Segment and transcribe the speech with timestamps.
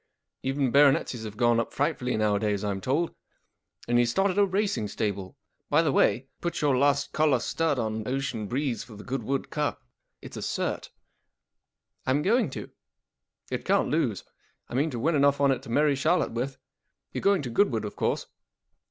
[0.41, 2.63] Even baronetcies have gone up frightfully nowadays.
[2.63, 3.13] I'm told.
[3.87, 5.37] And he's started a racing stable.
[5.69, 9.83] By the way, put your last collar stud on Ocean Breeze for the Goodwood Cup.
[10.19, 10.89] It's a cert.'*"
[12.07, 12.69] I'm going to/ 1
[13.51, 14.23] It can't lose.
[14.69, 16.53] 1 mean to w in enough on it to marry Charlotte with.
[17.11, 18.25] You Ye going to Goodwood, of course